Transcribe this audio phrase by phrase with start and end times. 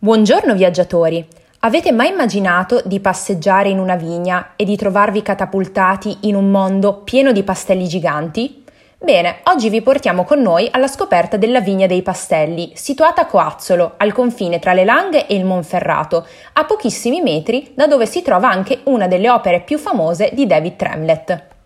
[0.00, 1.26] Buongiorno viaggiatori!
[1.62, 6.98] Avete mai immaginato di passeggiare in una vigna e di trovarvi catapultati in un mondo
[6.98, 8.62] pieno di pastelli giganti?
[8.96, 13.94] Bene, oggi vi portiamo con noi alla scoperta della Vigna dei Pastelli, situata a Coazzolo,
[13.96, 18.48] al confine tra le Langhe e il Monferrato, a pochissimi metri da dove si trova
[18.48, 21.57] anche una delle opere più famose di David Tremlett.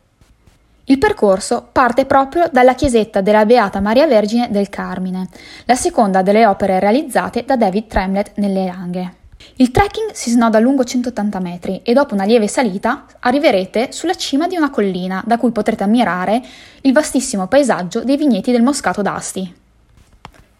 [0.86, 5.28] Il percorso parte proprio dalla chiesetta della Beata Maria Vergine del Carmine,
[5.64, 9.14] la seconda delle opere realizzate da David Tremlett nelle Langhe.
[9.57, 14.48] Il trekking si snoda lungo 180 metri e dopo una lieve salita arriverete sulla cima
[14.48, 16.43] di una collina da cui potrete ammirare
[16.80, 19.61] il vastissimo paesaggio dei vigneti del Moscato d'Asti.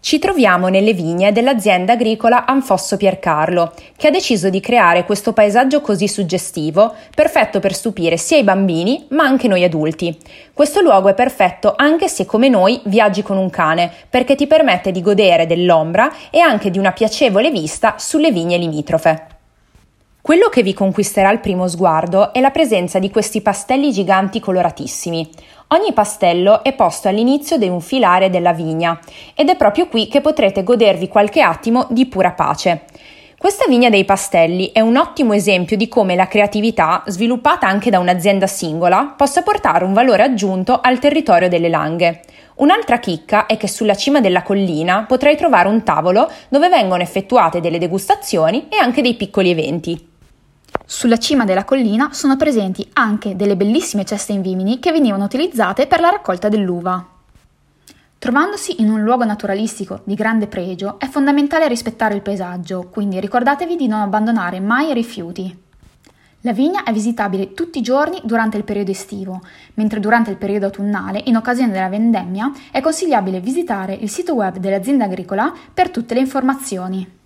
[0.05, 5.81] Ci troviamo nelle vigne dell'azienda agricola Anfosso Piercarlo, che ha deciso di creare questo paesaggio
[5.81, 10.19] così suggestivo, perfetto per stupire sia i bambini ma anche noi adulti.
[10.53, 14.91] Questo luogo è perfetto anche se come noi viaggi con un cane, perché ti permette
[14.91, 19.32] di godere dell'ombra e anche di una piacevole vista sulle vigne limitrofe.
[20.23, 25.29] Quello che vi conquisterà al primo sguardo è la presenza di questi pastelli giganti coloratissimi.
[25.71, 29.01] Ogni pastello è posto all'inizio di un filare della vigna
[29.35, 32.85] ed è proprio qui che potrete godervi qualche attimo di pura pace.
[33.37, 37.99] Questa vigna dei pastelli è un ottimo esempio di come la creatività, sviluppata anche da
[37.99, 42.21] un'azienda singola, possa portare un valore aggiunto al territorio delle langhe.
[42.59, 47.61] Un'altra chicca è che sulla cima della collina potrai trovare un tavolo dove vengono effettuate
[47.61, 50.11] delle degustazioni e anche dei piccoli eventi.
[50.85, 55.87] Sulla cima della collina sono presenti anche delle bellissime ceste in vimini che venivano utilizzate
[55.87, 57.07] per la raccolta dell'uva.
[58.19, 63.75] Trovandosi in un luogo naturalistico di grande pregio, è fondamentale rispettare il paesaggio, quindi ricordatevi
[63.75, 65.57] di non abbandonare mai i rifiuti.
[66.43, 69.41] La vigna è visitabile tutti i giorni durante il periodo estivo,
[69.75, 74.57] mentre durante il periodo autunnale, in occasione della vendemmia, è consigliabile visitare il sito web
[74.59, 77.21] dell'azienda agricola per tutte le informazioni.